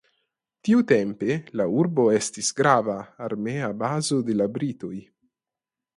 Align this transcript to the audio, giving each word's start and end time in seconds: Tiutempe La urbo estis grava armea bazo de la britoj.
Tiutempe 0.67 1.35
La 1.61 1.67
urbo 1.81 2.07
estis 2.21 2.49
grava 2.61 2.97
armea 3.29 3.71
bazo 3.85 4.19
de 4.31 4.39
la 4.43 4.49
britoj. 4.57 4.95